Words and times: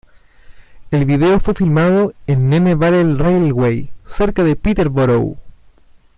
El 0.89 1.05
video 1.05 1.39
fue 1.39 1.53
filmado 1.53 2.13
en 2.25 2.49
Nene 2.49 2.73
Valley 2.73 3.13
Railway 3.19 3.91
cerca 4.03 4.43
de 4.43 4.55
Peterborough. 4.55 5.37